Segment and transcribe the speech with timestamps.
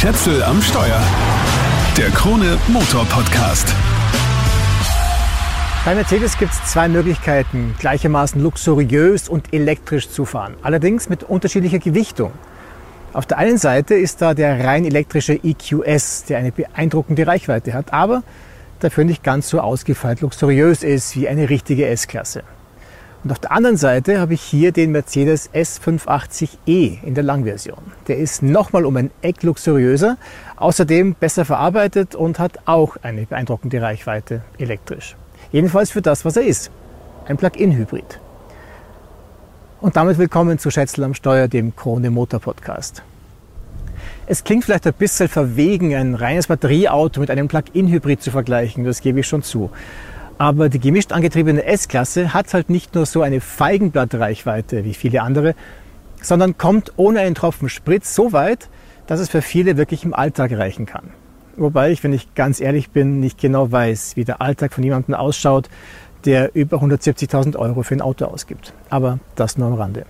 [0.00, 0.98] Schätzel am Steuer.
[1.94, 3.68] Der Krone Motor Podcast.
[5.84, 10.54] Bei Mercedes gibt es zwei Möglichkeiten, gleichermaßen luxuriös und elektrisch zu fahren.
[10.62, 12.32] Allerdings mit unterschiedlicher Gewichtung.
[13.12, 17.92] Auf der einen Seite ist da der rein elektrische EQS, der eine beeindruckende Reichweite hat,
[17.92, 18.22] aber
[18.78, 22.42] dafür nicht ganz so ausgefeilt luxuriös ist wie eine richtige S-Klasse.
[23.22, 27.82] Und auf der anderen Seite habe ich hier den Mercedes S580e in der Langversion.
[28.08, 30.16] Der ist nochmal um ein Eck luxuriöser,
[30.56, 35.16] außerdem besser verarbeitet und hat auch eine beeindruckende Reichweite elektrisch.
[35.52, 36.70] Jedenfalls für das, was er ist.
[37.26, 38.20] Ein Plug-in-Hybrid.
[39.82, 43.02] Und damit willkommen zu Schätzel am Steuer, dem Krone Motor Podcast.
[44.26, 49.02] Es klingt vielleicht ein bisschen verwegen, ein reines Batterieauto mit einem Plug-in-Hybrid zu vergleichen, das
[49.02, 49.70] gebe ich schon zu.
[50.40, 55.54] Aber die gemischt angetriebene S-Klasse hat halt nicht nur so eine Feigenblattreichweite wie viele andere,
[56.22, 58.70] sondern kommt ohne einen Tropfen Sprit so weit,
[59.06, 61.10] dass es für viele wirklich im Alltag reichen kann.
[61.58, 65.14] Wobei ich, wenn ich ganz ehrlich bin, nicht genau weiß, wie der Alltag von jemandem
[65.14, 65.68] ausschaut,
[66.24, 68.72] der über 170.000 Euro für ein Auto ausgibt.
[68.88, 70.06] Aber das nur am Rande.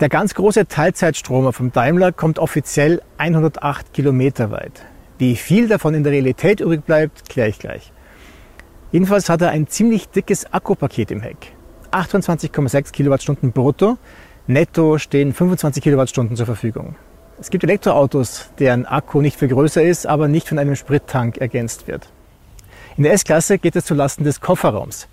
[0.00, 4.84] Der ganz große Teilzeitstromer vom Daimler kommt offiziell 108 Kilometer weit.
[5.18, 7.92] Wie viel davon in der Realität übrig bleibt, kläre ich gleich.
[8.90, 11.52] Jedenfalls hat er ein ziemlich dickes Akkupaket im Heck.
[11.90, 13.98] 28,6 Kilowattstunden brutto.
[14.46, 16.96] Netto stehen 25 Kilowattstunden zur Verfügung.
[17.38, 21.86] Es gibt Elektroautos, deren Akku nicht viel größer ist, aber nicht von einem Sprittank ergänzt
[21.86, 22.08] wird.
[22.96, 25.06] In der S-Klasse geht es zulasten des Kofferraums.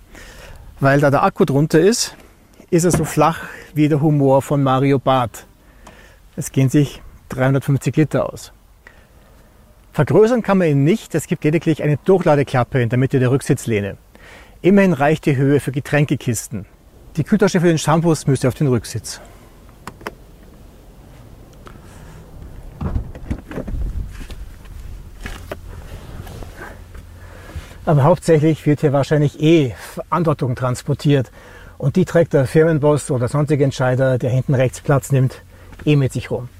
[0.80, 2.16] Weil da der Akku drunter ist,
[2.70, 3.42] ist er so flach
[3.74, 5.46] wie der Humor von Mario Barth.
[6.34, 8.52] Es gehen sich 350 Liter aus.
[9.96, 13.96] Vergrößern kann man ihn nicht, es gibt lediglich eine Durchladeklappe in der Mitte der Rücksitzlehne.
[14.60, 16.66] Immerhin reicht die Höhe für Getränkekisten.
[17.16, 19.22] Die Kühltasche für den Shampoos müsste auf den Rücksitz.
[27.86, 31.32] Aber hauptsächlich wird hier wahrscheinlich eh Verantwortung transportiert.
[31.78, 35.40] Und die trägt der Firmenboss oder sonstige Entscheider, der hinten rechts Platz nimmt,
[35.86, 36.50] eh mit sich rum.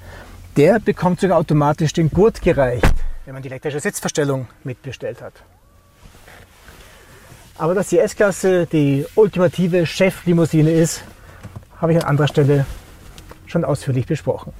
[0.57, 2.95] Der bekommt sogar automatisch den Gurt gereicht
[3.27, 5.35] wenn man die elektrische Sitzverstellung mitbestellt hat.
[7.59, 11.03] Aber dass die S-Klasse die ultimative Cheflimousine ist,
[11.81, 12.67] habe ich an anderer Stelle
[13.47, 14.53] schon ausführlich besprochen.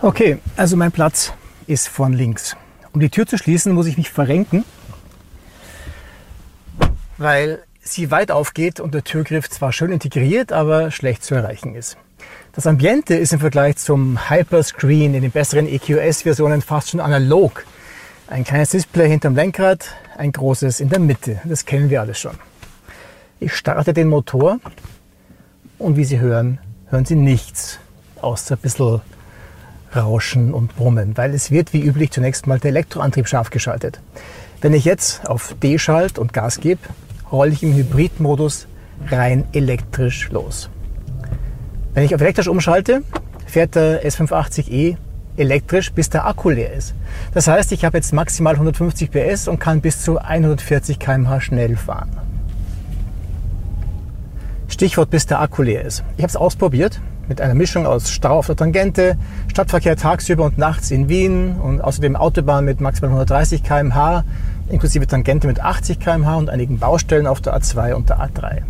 [0.00, 1.32] Okay, also mein Platz
[1.66, 2.56] ist von links.
[2.92, 4.64] Um die Tür zu schließen, muss ich mich verrenken,
[7.18, 11.96] weil sie weit aufgeht und der Türgriff zwar schön integriert, aber schlecht zu erreichen ist.
[12.52, 17.64] Das Ambiente ist im Vergleich zum Hyperscreen in den besseren EQS-Versionen fast schon analog.
[18.28, 21.40] Ein kleines Display hinterm Lenkrad, ein großes in der Mitte.
[21.44, 22.36] Das kennen wir alles schon.
[23.38, 24.58] Ich starte den Motor
[25.78, 26.58] und wie Sie hören,
[26.88, 27.78] hören Sie nichts
[28.20, 29.02] außer ein bisschen
[29.94, 34.00] Rauschen und Brummen, weil es wird wie üblich zunächst mal der Elektroantrieb scharf geschaltet.
[34.60, 36.80] Wenn ich jetzt auf D-Schalt und Gas gebe,
[37.30, 38.66] rolle ich im Hybridmodus
[39.10, 40.70] rein elektrisch los.
[41.94, 43.02] Wenn ich auf elektrisch umschalte,
[43.46, 44.96] fährt der S580e
[45.36, 46.94] elektrisch, bis der Akku leer ist.
[47.34, 51.76] Das heißt, ich habe jetzt maximal 150 PS und kann bis zu 140 km/h schnell
[51.76, 52.10] fahren.
[54.68, 56.04] Stichwort, bis der Akku leer ist.
[56.16, 59.16] Ich habe es ausprobiert mit einer Mischung aus Stau auf der Tangente,
[59.48, 64.24] Stadtverkehr tagsüber und nachts in Wien und außerdem Autobahn mit maximal 130 km/h,
[64.68, 68.62] inklusive Tangente mit 80 km/h und einigen Baustellen auf der A2 und der A3.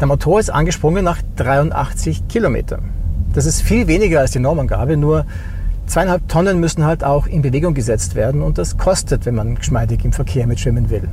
[0.00, 2.90] Der Motor ist angesprungen nach 83 Kilometern.
[3.32, 5.26] Das ist viel weniger als die Normangabe, nur
[5.86, 10.04] zweieinhalb Tonnen müssen halt auch in Bewegung gesetzt werden und das kostet, wenn man geschmeidig
[10.04, 11.08] im Verkehr mitschwimmen will.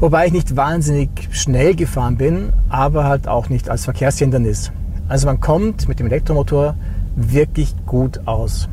[0.00, 4.72] Wobei ich nicht wahnsinnig schnell gefahren bin, aber halt auch nicht als Verkehrshindernis.
[5.08, 6.74] Also man kommt mit dem Elektromotor
[7.14, 8.68] wirklich gut aus.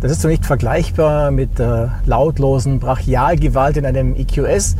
[0.00, 4.76] Das ist so nicht vergleichbar mit der lautlosen Brachialgewalt in einem EQS,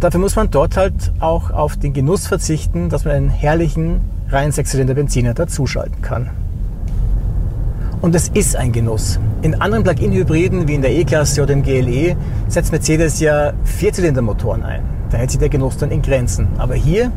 [0.00, 4.00] Dafür muss man dort halt auch auf den Genuss verzichten, dass man einen herrlichen
[4.30, 6.30] reinen Sechszylinder Benziner dazuschalten kann.
[8.00, 9.20] Und es ist ein Genuss.
[9.42, 12.16] In anderen Plug-in-Hybriden wie in der E-Klasse oder im GLE
[12.48, 14.82] setzt Mercedes ja Vierzylindermotoren ein.
[15.10, 16.48] Da hält sich der Genuss dann in Grenzen.
[16.56, 17.12] Aber hier,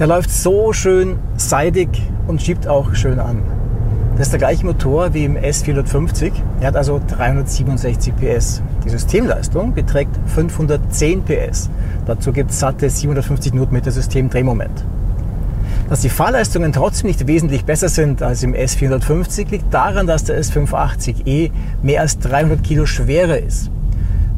[0.00, 3.42] der läuft so schön seidig und schiebt auch schön an.
[4.16, 6.32] Das ist der gleiche Motor wie im S450.
[6.62, 8.62] Er hat also 367 PS.
[8.82, 11.68] Die Systemleistung beträgt 510 PS.
[12.06, 14.86] Dazu gibt es satte 750 Newtonmeter Systemdrehmoment.
[15.90, 20.40] Dass die Fahrleistungen trotzdem nicht wesentlich besser sind als im S450 liegt daran, dass der
[20.42, 21.50] S580e
[21.82, 23.70] mehr als 300 Kilo schwerer ist.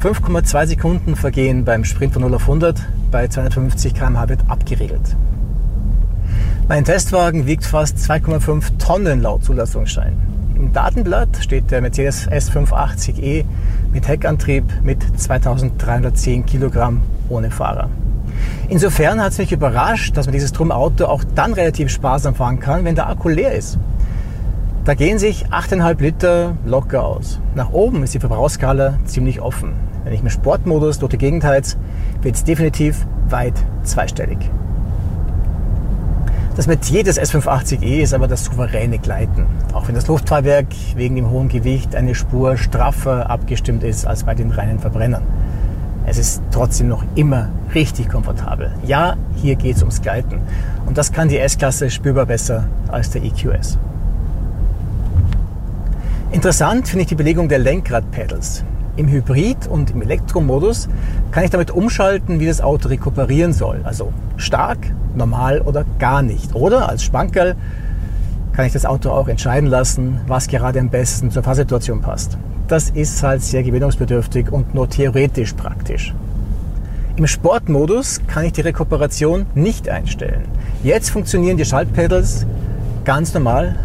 [0.00, 2.80] 5,2 Sekunden vergehen beim Sprint von 0 auf 100,
[3.12, 5.16] bei 250 km/h wird abgeregelt.
[6.68, 10.18] Mein Testwagen wiegt fast 2,5 Tonnen laut Zulassungsschein.
[10.54, 13.46] Im Datenblatt steht der Mercedes S580e
[13.90, 17.00] mit Heckantrieb mit 2310 Kilogramm
[17.30, 17.88] ohne Fahrer.
[18.68, 22.84] Insofern hat es mich überrascht, dass man dieses Drum-Auto auch dann relativ sparsam fahren kann,
[22.84, 23.78] wenn der Akku leer ist.
[24.84, 27.40] Da gehen sich 8,5 Liter locker aus.
[27.54, 29.72] Nach oben ist die Verbrauchsskala ziemlich offen.
[30.04, 31.78] Wenn ich im Sportmodus durch die Gegend heiz,
[32.20, 33.54] wird es definitiv weit
[33.84, 34.50] zweistellig.
[36.58, 39.46] Das Metier des S580e ist aber das souveräne Gleiten.
[39.74, 40.66] Auch wenn das Luftfahrwerk
[40.96, 45.22] wegen dem hohen Gewicht eine Spur straffer abgestimmt ist als bei den reinen Verbrennern.
[46.04, 48.72] Es ist trotzdem noch immer richtig komfortabel.
[48.84, 50.40] Ja, hier geht es ums Gleiten.
[50.84, 53.78] Und das kann die S-Klasse spürbar besser als der EQS.
[56.32, 58.64] Interessant finde ich die Belegung der Lenkradpedals.
[58.98, 60.88] Im Hybrid- und im Elektromodus
[61.30, 63.80] kann ich damit umschalten, wie das Auto rekuperieren soll.
[63.84, 64.78] Also stark,
[65.14, 66.56] normal oder gar nicht.
[66.56, 67.54] Oder als Spankerl
[68.52, 72.36] kann ich das Auto auch entscheiden lassen, was gerade am besten zur Fahrsituation passt.
[72.66, 76.12] Das ist halt sehr gewöhnungsbedürftig und nur theoretisch praktisch.
[77.14, 80.42] Im Sportmodus kann ich die Rekuperation nicht einstellen.
[80.82, 82.46] Jetzt funktionieren die Schaltpedals
[83.04, 83.76] ganz normal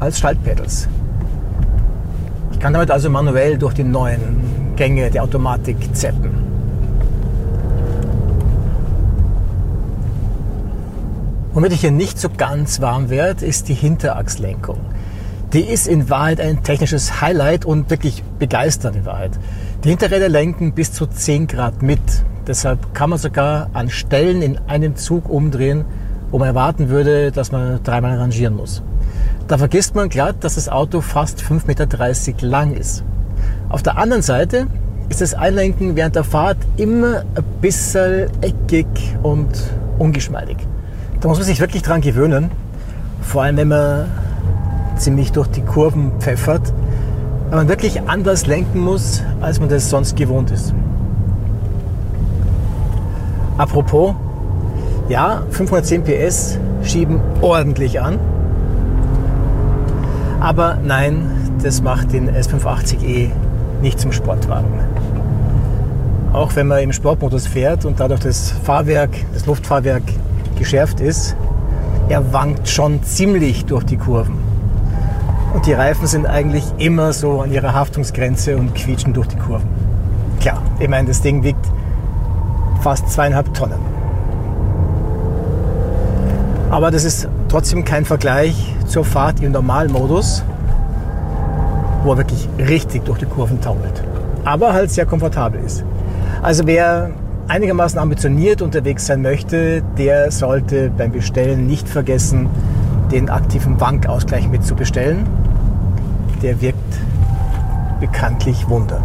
[0.00, 0.86] als Schaltpedals.
[2.62, 6.30] Kann damit also manuell durch die neuen Gänge der Automatik zeppen.
[11.52, 14.78] Womit ich hier nicht so ganz warm werde, ist die Hinterachslenkung.
[15.52, 19.32] Die ist in Wahrheit ein technisches Highlight und wirklich begeistert in Wahrheit.
[19.82, 21.98] Die Hinterräder lenken bis zu 10 Grad mit.
[22.46, 25.84] Deshalb kann man sogar an Stellen in einem Zug umdrehen,
[26.30, 28.84] wo man erwarten würde, dass man dreimal rangieren muss.
[29.48, 33.02] Da vergisst man glatt, dass das Auto fast 5,30 Meter lang ist.
[33.68, 34.66] Auf der anderen Seite
[35.08, 38.86] ist das Einlenken während der Fahrt immer ein bisschen eckig
[39.22, 39.48] und
[39.98, 40.56] ungeschmeidig.
[41.20, 42.50] Da muss man sich wirklich dran gewöhnen.
[43.20, 44.06] Vor allem, wenn man
[44.96, 46.72] ziemlich durch die Kurven pfeffert.
[47.50, 50.72] Weil man wirklich anders lenken muss, als man das sonst gewohnt ist.
[53.58, 54.14] Apropos,
[55.08, 58.18] ja, 510 PS schieben ordentlich an.
[60.42, 61.30] Aber nein,
[61.62, 63.30] das macht den S580e
[63.80, 64.80] nicht zum Sportwagen.
[66.32, 70.02] Auch wenn man im Sportmodus fährt und dadurch das Fahrwerk, das Luftfahrwerk
[70.58, 71.36] geschärft ist,
[72.08, 74.36] er wankt schon ziemlich durch die Kurven.
[75.54, 79.68] Und die Reifen sind eigentlich immer so an ihrer Haftungsgrenze und quietschen durch die Kurven.
[80.40, 81.64] Klar, ich meine, das Ding wiegt
[82.80, 83.78] fast zweieinhalb Tonnen.
[86.68, 90.44] Aber das ist trotzdem kein Vergleich zur Fahrt im Normalmodus,
[92.04, 94.04] wo er wirklich richtig durch die Kurven taumelt.
[94.44, 95.82] Aber halt sehr komfortabel ist.
[96.42, 97.10] Also wer
[97.48, 102.50] einigermaßen ambitioniert unterwegs sein möchte, der sollte beim Bestellen nicht vergessen,
[103.10, 105.26] den aktiven Wankausgleich mitzubestellen.
[106.42, 106.76] Der wirkt
[107.98, 109.00] bekanntlich Wunder.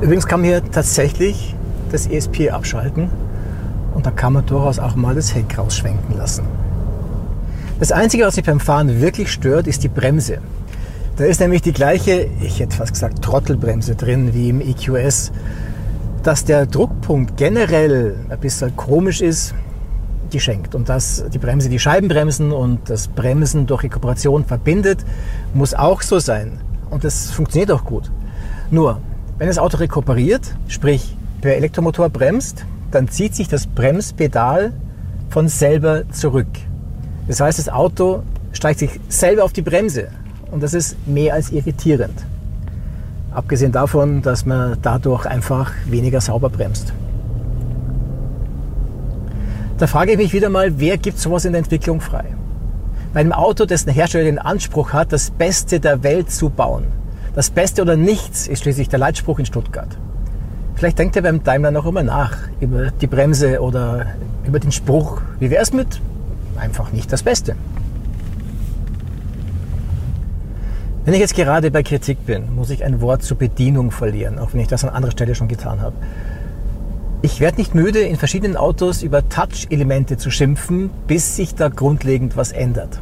[0.00, 1.54] Übrigens kann man hier tatsächlich
[1.92, 3.08] das ESP abschalten
[3.94, 6.44] und da kann man durchaus auch mal das Heck rausschwenken lassen.
[7.78, 10.38] Das Einzige, was mich beim Fahren wirklich stört, ist die Bremse.
[11.16, 15.32] Da ist nämlich die gleiche, ich hätte fast gesagt, Trottelbremse drin wie im EQS.
[16.22, 19.54] Dass der Druckpunkt generell ein bisschen komisch ist,
[20.30, 20.74] geschenkt.
[20.74, 25.04] Und dass die Bremse die Scheibenbremsen und das Bremsen durch Rekuperation verbindet,
[25.52, 26.60] muss auch so sein.
[26.90, 28.10] Und das funktioniert auch gut.
[28.70, 29.00] Nur,
[29.38, 34.72] wenn das Auto rekuperiert, sprich per Elektromotor bremst, dann zieht sich das Bremspedal
[35.30, 36.46] von selber zurück.
[37.26, 38.22] Das heißt, das Auto
[38.52, 40.08] streicht sich selber auf die Bremse
[40.50, 42.14] und das ist mehr als irritierend.
[43.32, 46.92] Abgesehen davon, dass man dadurch einfach weniger sauber bremst.
[49.78, 52.24] Da frage ich mich wieder mal, wer gibt sowas in der Entwicklung frei?
[53.14, 56.84] Bei einem Auto, dessen Hersteller den Anspruch hat, das Beste der Welt zu bauen.
[57.34, 59.98] Das Beste oder nichts ist schließlich der Leitspruch in Stuttgart.
[60.74, 64.06] Vielleicht denkt er beim Daimler noch immer nach über die Bremse oder
[64.46, 65.20] über den Spruch.
[65.38, 66.00] Wie wäre es mit
[66.56, 67.54] einfach nicht das Beste?
[71.04, 74.52] Wenn ich jetzt gerade bei Kritik bin, muss ich ein Wort zur Bedienung verlieren, auch
[74.52, 75.96] wenn ich das an anderer Stelle schon getan habe.
[77.22, 82.36] Ich werde nicht müde, in verschiedenen Autos über Touch-Elemente zu schimpfen, bis sich da grundlegend
[82.36, 83.00] was ändert.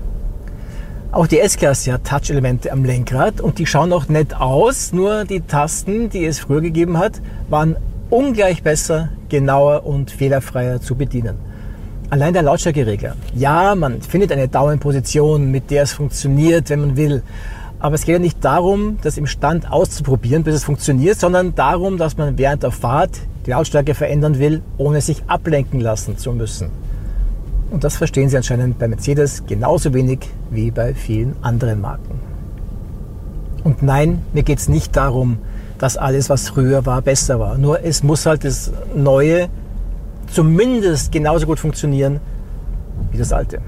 [1.13, 5.41] Auch die S-Klasse hat Touch-Elemente am Lenkrad und die schauen auch nett aus, nur die
[5.41, 7.75] Tasten, die es früher gegeben hat, waren
[8.11, 11.37] ungleich besser, genauer und fehlerfreier zu bedienen.
[12.11, 13.17] Allein der Lautstärkeregler.
[13.35, 17.25] Ja, man findet eine Daumenposition, mit der es funktioniert, wenn man will.
[17.81, 21.99] Aber es geht ja nicht darum, das im Stand auszuprobieren, bis es funktioniert, sondern darum,
[21.99, 26.71] dass man während der Fahrt die Lautstärke verändern will, ohne sich ablenken lassen zu müssen.
[27.71, 32.21] Und das verstehen sie anscheinend bei Mercedes genauso wenig wie bei vielen anderen Marken.
[33.63, 35.39] Und nein, mir geht es nicht darum,
[35.79, 37.57] dass alles, was früher war, besser war.
[37.57, 39.49] Nur es muss halt das Neue
[40.27, 42.21] zumindest genauso gut funktionieren
[43.11, 43.61] wie das Alte.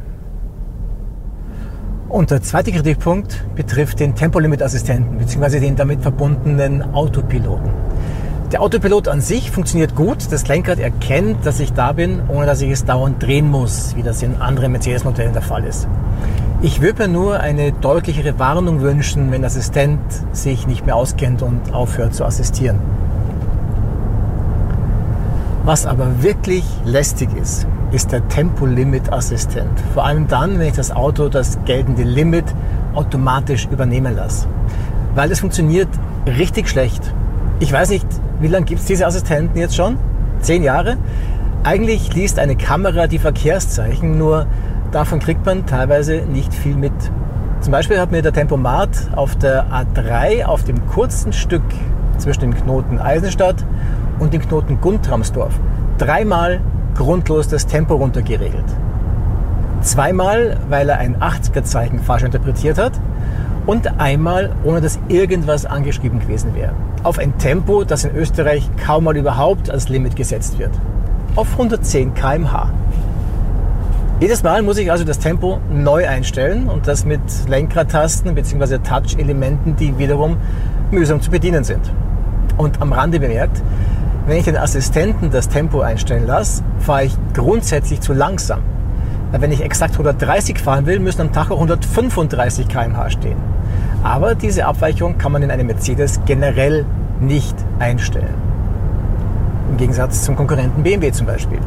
[2.09, 5.61] Und der zweite Kritikpunkt betrifft den Tempolimit-Assistenten bzw.
[5.61, 7.71] den damit verbundenen Autopiloten.
[8.53, 10.31] Der Autopilot an sich funktioniert gut.
[10.31, 14.03] Das Lenkrad erkennt, dass ich da bin, ohne dass ich es dauernd drehen muss, wie
[14.03, 15.89] das in anderen Mercedes-Modellen der Fall ist.
[16.61, 20.01] Ich würde mir nur eine deutlichere Warnung wünschen, wenn der Assistent
[20.33, 22.79] sich nicht mehr auskennt und aufhört zu assistieren.
[25.65, 29.81] Was aber wirklich lästig ist, ist der Tempolimit-Assistent.
[29.95, 32.45] Vor allem dann, wenn ich das Auto das geltende Limit
[32.93, 34.47] automatisch übernehmen lasse.
[35.15, 35.89] Weil es funktioniert
[36.27, 37.15] richtig schlecht.
[37.61, 38.07] Ich weiß nicht,
[38.43, 39.97] wie lange gibt es diese Assistenten jetzt schon?
[40.41, 40.97] Zehn Jahre?
[41.63, 44.47] Eigentlich liest eine Kamera die Verkehrszeichen, nur
[44.91, 46.93] davon kriegt man teilweise nicht viel mit.
[47.61, 51.63] Zum Beispiel hat mir der Tempomat auf der A3 auf dem kurzen Stück
[52.19, 53.65] zwischen dem Knoten Eisenstadt
[54.19, 55.55] und dem Knoten Guntramsdorf
[55.99, 56.61] dreimal
[56.97, 58.65] grundlos das Tempo runtergeregelt.
[59.83, 62.93] Zweimal, weil er ein 80er-Zeichen falsch interpretiert hat
[63.67, 66.73] und einmal, ohne dass irgendwas angeschrieben gewesen wäre.
[67.03, 70.71] Auf ein Tempo, das in Österreich kaum mal überhaupt als Limit gesetzt wird.
[71.37, 72.71] Auf 110 km/h.
[74.21, 78.79] Jedes Mal muss ich also das Tempo neu einstellen und das mit Lenkradtasten bzw.
[78.79, 80.37] Touch-Elementen, die wiederum
[80.93, 81.93] mühsam zu bedienen sind.
[82.57, 83.61] Und am Rande bemerkt,
[84.27, 88.61] wenn ich den Assistenten das Tempo einstellen lasse, fahre ich grundsätzlich zu langsam.
[89.33, 93.39] Wenn ich exakt 130 fahren will, müssen am auch 135 km/h stehen.
[94.03, 96.85] Aber diese Abweichung kann man in einem Mercedes generell
[97.19, 98.35] nicht einstellen.
[99.71, 101.59] Im Gegensatz zum Konkurrenten BMW zum Beispiel.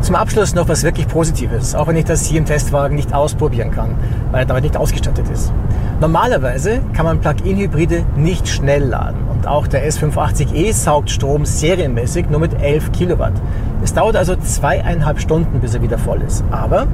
[0.00, 3.70] Zum Abschluss noch was wirklich Positives, auch wenn ich das hier im Testwagen nicht ausprobieren
[3.70, 3.94] kann,
[4.32, 5.52] weil er damit nicht ausgestattet ist.
[6.00, 12.54] Normalerweise kann man Plug-in-Hybride nicht schnell laden auch der S580e saugt Strom serienmäßig nur mit
[12.60, 13.32] 11 Kilowatt.
[13.82, 16.44] Es dauert also zweieinhalb Stunden, bis er wieder voll ist.
[16.50, 16.86] Aber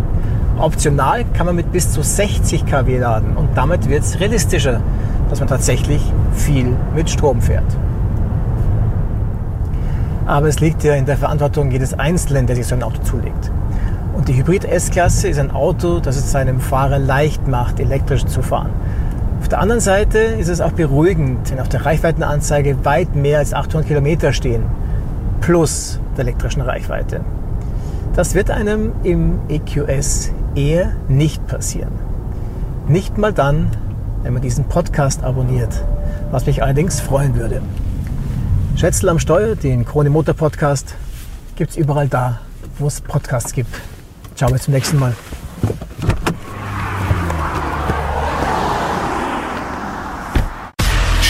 [0.58, 4.80] optional kann man mit bis zu 60 kW laden und damit wird es realistischer,
[5.30, 6.00] dass man tatsächlich
[6.32, 7.64] viel mit Strom fährt.
[10.26, 13.50] Aber es liegt ja in der Verantwortung jedes Einzelnen, der sich so ein Auto zulegt.
[14.14, 18.42] Und die Hybrid S-Klasse ist ein Auto, das es seinem Fahrer leicht macht, elektrisch zu
[18.42, 18.70] fahren.
[19.44, 23.52] Auf der anderen Seite ist es auch beruhigend, wenn auf der Reichweitenanzeige weit mehr als
[23.52, 24.62] 800 Kilometer stehen,
[25.42, 27.20] plus der elektrischen Reichweite.
[28.16, 31.92] Das wird einem im EQS eher nicht passieren.
[32.88, 33.70] Nicht mal dann,
[34.22, 35.84] wenn man diesen Podcast abonniert,
[36.30, 37.60] was mich allerdings freuen würde.
[38.76, 40.94] Schätzel am Steuer, den Krone Motor Podcast,
[41.54, 42.40] gibt es überall da,
[42.78, 43.78] wo es Podcasts gibt.
[44.36, 45.12] Ciao, bis zum nächsten Mal.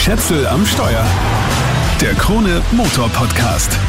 [0.05, 1.03] Schätzel am Steuer.
[1.99, 3.79] Der Krone Motor Podcast.